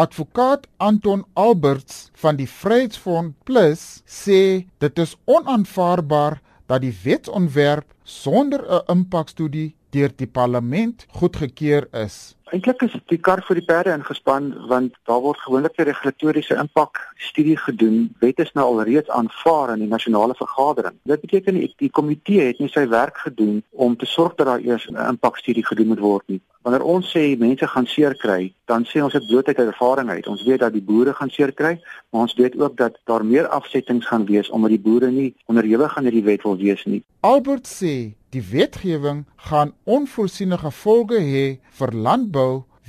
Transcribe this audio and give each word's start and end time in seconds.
Advokaat 0.00 0.66
Anton 0.78 1.26
Alberts 1.34 2.08
van 2.22 2.38
die 2.38 2.46
Vryheidsfront 2.48 3.34
Plus 3.44 3.80
sê 4.08 4.64
dit 4.80 5.00
is 5.02 5.12
onaanvaarbaar 5.28 6.38
dat 6.72 6.80
die 6.86 6.94
wetsontwerp 7.02 7.84
sonder 8.04 8.64
'n 8.64 8.80
impakstudie 8.94 9.74
deur 9.92 10.12
die 10.16 10.30
parlement 10.38 11.04
goedgekeur 11.18 11.88
is. 11.92 12.16
Eintlik 12.50 12.80
is 12.82 12.94
die 13.06 13.18
kar 13.22 13.38
vir 13.46 13.60
die 13.60 13.66
perde 13.66 13.92
ingespan 13.94 14.48
want 14.70 14.96
daar 15.06 15.20
word 15.22 15.38
gewoonlik 15.44 15.76
'n 15.78 15.86
regulatoriese 15.86 16.56
impak 16.58 16.98
studie 17.28 17.56
gedoen. 17.56 18.10
Wet 18.18 18.38
is 18.44 18.52
nou 18.58 18.64
alreeds 18.66 19.08
aanvaar 19.08 19.72
in 19.74 19.84
die 19.84 19.92
nasionale 19.94 20.34
vergadering. 20.34 20.96
Dit 21.04 21.20
beteken 21.20 21.54
die, 21.54 21.72
die 21.76 21.90
komitee 21.90 22.46
het 22.50 22.58
nie 22.58 22.68
sy 22.68 22.88
werk 22.88 23.18
gedoen 23.18 23.62
om 23.70 23.96
te 23.96 24.06
sorg 24.06 24.34
dat 24.34 24.46
daar 24.46 24.60
eers 24.60 24.86
'n 24.90 24.96
impakstudie 24.96 25.66
gedoen 25.66 25.86
moet 25.86 26.02
word 26.02 26.26
nie. 26.26 26.40
Wanneer 26.62 26.82
ons 26.82 27.06
sê 27.16 27.38
mense 27.38 27.66
gaan 27.66 27.86
seer 27.86 28.14
kry, 28.20 28.52
dan 28.68 28.84
sê 28.84 29.00
ons 29.02 29.12
dit 29.12 29.26
blootheid 29.26 29.58
uit 29.58 29.70
ervaring 29.72 30.10
uit. 30.10 30.26
Ons 30.26 30.42
weet 30.44 30.60
dat 30.60 30.72
die 30.72 30.84
boere 30.90 31.14
gaan 31.14 31.30
seer 31.30 31.52
kry, 31.52 31.80
maar 32.10 32.26
ons 32.26 32.34
weet 32.34 32.58
ook 32.60 32.76
dat 32.76 32.98
daar 33.08 33.24
meer 33.24 33.48
afsettings 33.48 34.06
gaan 34.06 34.26
wees 34.28 34.50
omdat 34.50 34.74
die 34.74 34.84
boere 34.86 35.10
nie 35.10 35.34
onderhewig 35.46 35.96
aan 35.96 36.04
hierdie 36.08 36.26
wet 36.28 36.42
wil 36.42 36.58
wees 36.60 36.84
nie. 36.84 37.02
Albert 37.20 37.68
sê 37.68 37.94
die 38.34 38.42
wetgewing 38.50 39.24
gaan 39.48 39.72
onvoorsiene 39.84 40.58
gevolge 40.60 41.18
hê 41.32 41.46
vir 41.78 41.94
landbou 42.06 42.39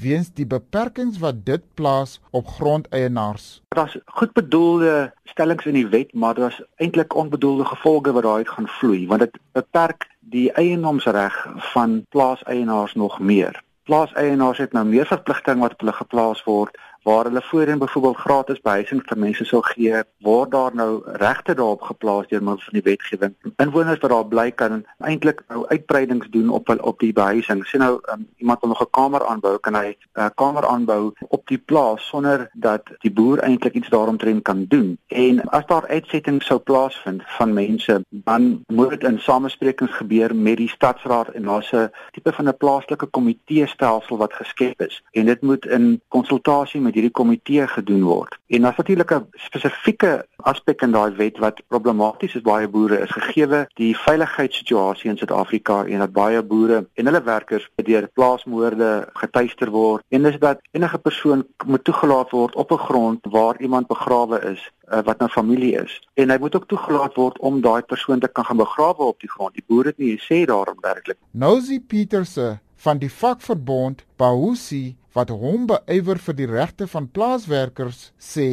weens 0.00 0.30
die 0.34 0.46
beperkings 0.46 1.18
wat 1.18 1.44
dit 1.44 1.62
plaas 1.74 2.20
op 2.30 2.46
grondeienaars. 2.46 3.62
Daar's 3.76 3.96
goed 4.04 4.32
bedoelde 4.32 5.12
stellings 5.24 5.66
in 5.66 5.76
die 5.78 5.86
wet, 5.86 6.14
maar 6.14 6.34
daar's 6.34 6.62
eintlik 6.76 7.14
onbedoelde 7.14 7.64
gevolge 7.64 8.12
wat 8.12 8.22
daaruit 8.22 8.48
gaan 8.48 8.68
vloei, 8.68 9.06
want 9.06 9.20
dit 9.20 9.38
beperk 9.52 10.08
die 10.20 10.52
eienoomsreg 10.52 11.46
van 11.72 12.04
plaaseienaars 12.08 12.94
nog 12.94 13.18
meer. 13.18 13.62
Plaaseienaars 13.82 14.58
het 14.58 14.72
nou 14.72 14.84
meer 14.86 15.06
verpligtinge 15.06 15.60
wat 15.60 15.72
op 15.72 15.80
hulle 15.84 15.92
geplaas 15.92 16.44
word 16.44 16.76
waar 17.02 17.24
hulle 17.24 17.42
voorheen 17.42 17.78
byvoorbeeld 17.78 18.16
gratis 18.16 18.60
behuising 18.60 19.02
vir 19.06 19.18
mense 19.18 19.44
sou 19.44 19.62
gee, 19.62 20.02
word 20.26 20.50
daar 20.50 20.74
nou 20.74 21.02
regte 21.04 21.54
daarop 21.54 21.82
geplaas 21.82 22.28
deur 22.28 22.42
middel 22.42 22.64
van 22.64 22.78
die 22.78 22.82
wetgewing. 22.82 23.34
Inwoners 23.56 24.00
wat 24.00 24.10
daar 24.10 24.26
bly 24.26 24.50
kan 24.50 24.84
eintlik 24.98 25.42
nou 25.48 25.66
uitbreidings 25.68 26.28
doen 26.30 26.48
op 26.48 26.68
op 26.80 26.98
die 26.98 27.12
behuising. 27.12 27.64
Sien 27.66 27.80
nou 27.80 28.00
um, 28.12 28.26
iemand 28.36 28.60
wil 28.60 28.68
nog 28.68 28.82
'n 28.82 28.90
kamer 28.90 29.26
aanbou, 29.26 29.58
kan 29.58 29.74
hy 29.74 29.96
'n 29.96 30.20
uh, 30.20 30.28
kamer 30.34 30.66
aanbou 30.66 31.12
op 31.28 31.46
die 31.46 31.58
plaas 31.58 32.06
sonder 32.06 32.50
dat 32.52 32.82
die 33.00 33.12
boer 33.12 33.38
eintlik 33.38 33.74
iets 33.74 33.88
daaromtrent 33.88 34.42
kan 34.42 34.64
doen. 34.68 34.98
En 35.06 35.40
as 35.48 35.66
daar 35.66 35.86
uitsettings 35.86 36.46
sou 36.46 36.60
plaasvind 36.60 37.22
van 37.26 37.52
mense, 37.52 38.04
dan 38.08 38.64
moet 38.66 38.90
dit 38.90 39.04
in 39.04 39.18
samesprekings 39.18 39.92
gebeur 39.92 40.36
met 40.36 40.56
die 40.56 40.68
stadsraad 40.68 41.28
en 41.28 41.42
daar's 41.42 41.72
'n 41.72 41.90
tipe 42.10 42.32
van 42.32 42.48
'n 42.48 42.56
plaaslike 42.56 43.06
komitee 43.06 43.66
stelsel 43.66 44.16
wat 44.16 44.32
geskep 44.32 44.80
is. 44.80 45.02
En 45.10 45.26
dit 45.26 45.40
moet 45.40 45.66
in 45.66 46.00
konsultasie 46.08 46.80
met 46.90 46.98
hierdie 46.98 47.14
komitee 47.14 47.66
gedoen 47.70 48.02
word. 48.02 48.36
En 48.50 48.66
daar's 48.66 48.76
natuurlik 48.76 49.12
'n 49.14 49.26
spesifieke 49.46 50.26
aspek 50.36 50.82
in 50.82 50.92
daai 50.92 51.14
wet 51.16 51.38
wat 51.38 51.62
problematies 51.68 52.34
is 52.34 52.42
baie 52.42 52.68
boere 52.68 53.00
is 53.00 53.10
gegeewe 53.10 53.66
die 53.74 53.96
veiligheidssituasie 53.96 55.10
in 55.10 55.16
Suid-Afrika 55.16 55.84
en 55.84 55.98
dat 55.98 56.12
baie 56.12 56.42
boere 56.42 56.86
en 56.94 57.06
hulle 57.06 57.22
werkers 57.22 57.68
deur 57.76 58.08
plaasmoorde 58.14 59.08
getuister 59.12 59.70
word. 59.70 60.02
En 60.08 60.22
dis 60.22 60.38
dat 60.38 60.60
enige 60.70 60.98
persoon 60.98 61.46
moet 61.66 61.84
toegelaat 61.84 62.30
word 62.30 62.54
op 62.54 62.72
'n 62.72 62.84
grond 62.88 63.18
waar 63.30 63.60
iemand 63.60 63.86
begrawe 63.86 64.40
is 64.52 64.70
uh, 64.92 64.98
wat 65.04 65.18
nou 65.18 65.30
familie 65.30 65.82
is. 65.82 66.02
En 66.14 66.30
hy 66.30 66.38
moet 66.38 66.54
ook 66.54 66.66
toegelaat 66.66 67.14
word 67.14 67.38
om 67.38 67.60
daai 67.60 67.82
persoon 67.82 68.18
te 68.18 68.28
kan 68.28 68.44
gaan 68.44 68.56
begrawe 68.56 69.02
op 69.02 69.20
die 69.20 69.30
grond. 69.30 69.54
Die 69.54 69.64
boere 69.66 69.88
het 69.88 69.98
nie 69.98 70.18
gesê 70.18 70.44
daarom 70.44 70.76
werklik. 70.80 71.16
Nosy 71.30 71.80
Peterse 71.80 72.58
van 72.76 72.98
die 72.98 73.12
vakverbond 73.12 74.04
Bahusi 74.16 74.96
wat 75.16 75.30
hom 75.34 75.66
beywer 75.70 76.20
vir 76.26 76.36
die 76.38 76.50
regte 76.50 76.86
van 76.90 77.10
plaaswerkers 77.10 78.10
sê 78.32 78.48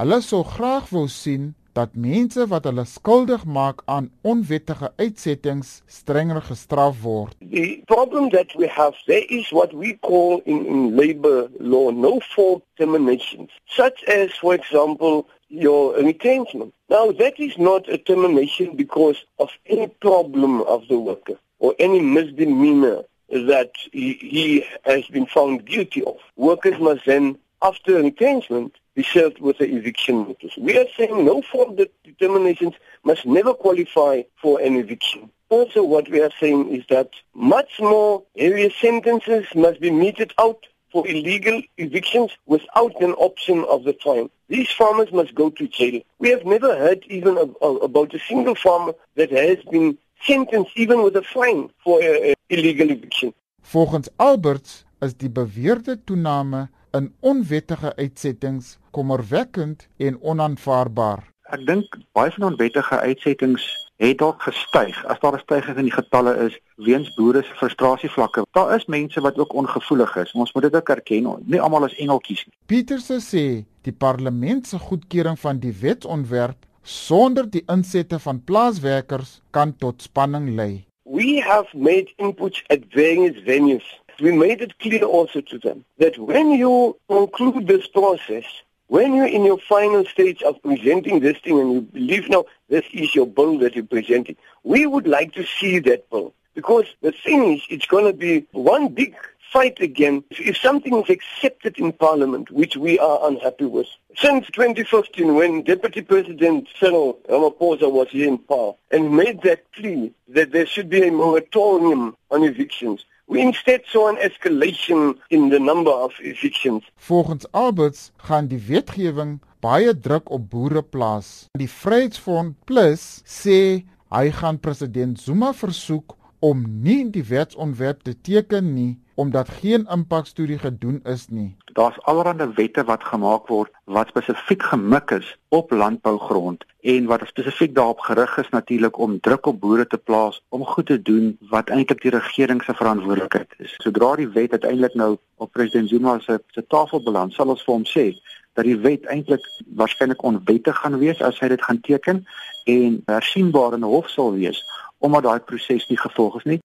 hulle 0.00 0.20
sou 0.24 0.42
graag 0.44 0.90
wou 0.92 1.06
sien 1.08 1.52
dat 1.72 1.94
mense 1.96 2.44
wat 2.52 2.66
hulle 2.68 2.84
skuldig 2.84 3.44
maak 3.48 3.80
aan 3.94 4.10
onwettige 4.28 4.90
uitsettings 5.00 5.80
strenger 5.88 6.42
gestraf 6.44 6.98
word. 7.02 7.36
The 7.40 7.80
problem 7.86 8.28
that 8.36 8.52
we 8.60 8.68
have 8.68 8.96
there 9.06 9.24
is 9.28 9.48
what 9.50 9.72
we 9.72 9.96
call 10.00 10.42
in, 10.44 10.66
in 10.66 10.96
labor 10.96 11.48
law 11.58 11.90
no 11.90 12.20
fault 12.34 12.62
terminations 12.76 13.50
such 13.64 14.04
as 14.04 14.36
for 14.40 14.54
example 14.54 15.26
your 15.48 15.94
retrenchment. 15.96 16.74
Now 16.88 17.12
that 17.12 17.38
is 17.38 17.56
not 17.56 17.88
a 17.88 17.98
termination 17.98 18.76
because 18.76 19.24
of 19.38 19.48
any 19.66 19.88
problem 19.88 20.60
of 20.62 20.88
the 20.88 20.98
worker 20.98 21.38
or 21.58 21.74
any 21.78 22.00
misdemeanor 22.00 23.04
that 23.32 23.72
he, 23.92 24.14
he 24.14 24.64
has 24.84 25.04
been 25.06 25.26
found 25.26 25.64
guilty 25.64 26.04
of. 26.04 26.18
Workers 26.36 26.78
must 26.78 27.06
then, 27.06 27.38
after 27.62 28.02
retrenchment, 28.02 28.76
be 28.94 29.02
served 29.02 29.40
with 29.40 29.58
an 29.60 29.76
eviction 29.76 30.28
notice. 30.28 30.56
We 30.58 30.76
are 30.78 30.86
saying 30.96 31.24
no 31.24 31.40
fault 31.42 31.80
determinations 32.04 32.74
must 33.04 33.24
never 33.24 33.54
qualify 33.54 34.22
for 34.40 34.60
an 34.60 34.76
eviction. 34.76 35.30
Also, 35.48 35.82
what 35.82 36.08
we 36.10 36.20
are 36.20 36.30
saying 36.38 36.74
is 36.74 36.84
that 36.90 37.10
much 37.34 37.80
more 37.80 38.22
heavier 38.38 38.70
sentences 38.70 39.46
must 39.54 39.80
be 39.80 39.90
meted 39.90 40.32
out 40.38 40.66
for 40.90 41.06
illegal 41.08 41.62
evictions 41.78 42.30
without 42.46 43.00
an 43.00 43.12
option 43.14 43.64
of 43.64 43.84
the 43.84 43.94
fine. 44.04 44.28
These 44.48 44.70
farmers 44.70 45.10
must 45.10 45.34
go 45.34 45.48
to 45.48 45.66
jail. 45.66 46.02
We 46.18 46.28
have 46.30 46.44
never 46.44 46.76
heard 46.76 47.04
even 47.08 47.38
about 47.62 48.14
a 48.14 48.18
single 48.28 48.54
farmer 48.54 48.92
that 49.16 49.30
has 49.30 49.58
been 49.70 49.96
sentenced 50.26 50.72
even 50.76 51.02
with 51.02 51.16
a 51.16 51.22
fine 51.22 51.70
for 51.82 52.00
a, 52.02 52.32
a 52.32 52.34
illegal 52.52 52.88
eviction. 52.88 53.32
Volgens 53.60 54.08
Alberts 54.16 54.84
is 55.00 55.16
die 55.16 55.30
beweerde 55.30 55.96
toename 56.04 56.68
in 56.90 57.12
onwettige 57.20 57.96
uitsettings 57.96 58.78
kommerwekkend 58.90 59.86
en 59.96 60.18
onaanvaarbaar. 60.20 61.24
Ek 61.52 61.64
dink 61.68 61.96
baie 62.16 62.32
van 62.34 62.52
onwettige 62.52 62.98
uitsettings 63.00 63.64
het 64.02 64.18
dalk 64.18 64.42
gestyg 64.42 64.98
as 65.12 65.20
daar 65.22 65.36
'n 65.36 65.44
stygings 65.44 65.78
in 65.78 65.88
die 65.88 65.94
getalle 65.94 66.32
is 66.46 66.58
weens 66.76 67.14
boere 67.14 67.42
se 67.42 67.54
frustrasievlakke. 67.54 68.44
Daar 68.52 68.74
is 68.76 68.86
mense 68.86 69.20
wat 69.20 69.38
ook 69.38 69.52
ongevoelig 69.52 70.16
is. 70.16 70.32
Ons 70.32 70.52
moet 70.52 70.62
dit 70.62 70.76
ook 70.76 70.88
erken. 70.88 71.42
Nie 71.44 71.60
almal 71.60 71.84
is 71.84 71.96
engeltjies 71.96 72.44
nie. 72.46 72.54
Pieterse 72.66 73.20
sê 73.20 73.64
die 73.82 73.92
parlement 73.92 74.66
se 74.66 74.78
goedkeuring 74.78 75.38
van 75.38 75.58
die 75.58 75.74
wetsontwerp 75.80 76.66
sonder 76.82 77.50
die 77.50 77.62
insette 77.66 78.18
van 78.18 78.44
plaaswerkers 78.44 79.40
kan 79.50 79.76
tot 79.76 80.02
spanning 80.02 80.54
lei. 80.54 80.91
We 81.12 81.40
have 81.40 81.66
made 81.74 82.08
inputs 82.18 82.62
at 82.70 82.86
various 82.86 83.36
venues. 83.42 83.82
We 84.18 84.32
made 84.32 84.62
it 84.62 84.78
clear 84.78 85.04
also 85.04 85.42
to 85.42 85.58
them 85.58 85.84
that 85.98 86.16
when 86.16 86.52
you 86.52 86.96
conclude 87.06 87.66
this 87.66 87.86
process, 87.86 88.46
when 88.86 89.12
you're 89.12 89.26
in 89.26 89.44
your 89.44 89.58
final 89.58 90.06
stage 90.06 90.42
of 90.42 90.62
presenting 90.62 91.20
this 91.20 91.36
thing 91.40 91.60
and 91.60 91.70
you 91.74 91.80
believe 91.82 92.30
now 92.30 92.46
this 92.70 92.86
is 92.94 93.14
your 93.14 93.26
bill 93.26 93.58
that 93.58 93.76
you're 93.76 93.84
presenting, 93.84 94.36
we 94.64 94.86
would 94.86 95.06
like 95.06 95.34
to 95.34 95.44
see 95.44 95.80
that 95.80 96.08
bill. 96.08 96.32
Because 96.54 96.86
the 97.02 97.12
thing 97.12 97.56
is, 97.56 97.62
it's 97.68 97.84
going 97.84 98.06
to 98.06 98.14
be 98.14 98.46
one 98.52 98.88
big 98.88 99.14
fight 99.52 99.80
again 99.80 100.24
if 100.30 100.56
something 100.56 100.94
is 101.02 101.10
accepted 101.10 101.78
in 101.78 101.92
Parliament, 101.92 102.50
which 102.50 102.76
we 102.76 102.98
are 102.98 103.18
unhappy 103.28 103.66
with. 103.66 103.86
Since 104.16 104.46
2015, 104.52 105.34
when 105.34 105.62
Deputy 105.62 106.02
President 106.02 106.68
Cyril 106.78 107.18
Ramaphosa 107.28 107.90
was 107.90 108.08
here 108.10 108.28
in 108.28 108.38
power 108.38 108.74
and 108.90 109.14
made 109.14 109.42
that 109.42 109.70
plea 109.72 110.12
that 110.28 110.52
there 110.52 110.66
should 110.66 110.88
be 110.88 111.06
a 111.06 111.12
moratorium 111.12 112.16
on 112.30 112.42
evictions, 112.42 113.04
we 113.26 113.40
instead 113.40 113.82
saw 113.90 114.08
an 114.08 114.16
escalation 114.16 115.18
in 115.30 115.48
the 115.50 115.58
number 115.58 115.90
of 115.90 116.12
evictions. 116.20 116.82
Volgens 116.96 117.46
Alberts 117.52 118.10
gaan 118.16 118.48
die 118.48 118.60
wetgewing 118.68 119.40
baie 119.60 119.94
druk 119.94 120.30
op 120.30 120.50
boere 120.50 120.82
plaas. 120.82 121.48
Die 121.56 121.70
Vryheidsfront 121.70 122.56
Plus 122.64 123.22
sê 123.24 123.84
hy 124.12 124.26
gaan 124.36 124.60
president 124.60 125.20
Zuma 125.20 125.52
versoek 125.56 126.16
om 126.42 126.62
nie 126.82 127.04
die 127.14 127.22
wetsontwerp 127.28 128.00
te 128.02 128.12
teken 128.20 128.72
nie 128.74 128.98
omdat 129.14 129.48
geen 129.60 129.84
impakstudie 129.92 130.58
gedoen 130.58 131.00
is 131.04 131.28
nie. 131.28 131.52
Daar's 131.76 132.00
allerlei 132.10 132.48
wette 132.56 132.82
wat 132.88 133.04
gemaak 133.04 133.46
word 133.46 133.70
wat 133.84 134.10
spesifiek 134.10 134.64
gemik 134.72 135.12
is 135.14 135.28
op 135.54 135.70
landbougrond 135.70 136.64
en 136.94 137.06
wat 137.06 137.22
spesifiek 137.30 137.74
daarop 137.74 138.02
gerig 138.08 138.36
is 138.42 138.50
natuurlik 138.50 138.98
om 138.98 139.20
druk 139.20 139.46
op 139.46 139.60
boere 139.60 139.86
te 139.86 139.98
plaas 139.98 140.42
om 140.48 140.66
goed 140.66 140.86
te 140.86 140.98
doen 141.02 141.36
wat 141.54 141.70
eintlik 141.70 142.02
die 142.02 142.14
regering 142.16 142.64
se 142.64 142.74
verantwoordelikheid 142.74 143.54
is. 143.58 143.78
Sodra 143.78 144.16
die 144.16 144.28
wet 144.34 144.58
uiteindelik 144.58 144.98
nou 144.98 145.16
op 145.36 145.52
president 145.52 145.88
Zuma 145.88 146.18
se 146.18 146.40
se 146.50 146.66
tafel 146.66 147.02
beland, 147.02 147.32
sal 147.32 147.54
ons 147.54 147.62
vir 147.62 147.74
hom 147.74 147.86
sê 147.86 148.10
dat 148.58 148.66
die 148.66 148.78
wet 148.82 149.06
eintlik 149.06 149.44
waarskynlik 149.78 150.22
onwettig 150.26 150.76
gaan 150.82 150.98
wees 150.98 151.22
as 151.22 151.38
hy 151.40 151.54
dit 151.54 151.62
gaan 151.62 151.80
teken 151.80 152.26
en 152.66 153.02
hersienbaar 153.06 153.78
in 153.78 153.86
'n 153.86 153.94
hof 153.94 154.10
sal 154.10 154.34
wees 154.34 154.58
omdat 155.02 155.22
daai 155.26 155.40
proses 155.40 155.88
nie 155.90 155.98
gevolg 155.98 156.36
is 156.40 156.44
nie 156.50 156.60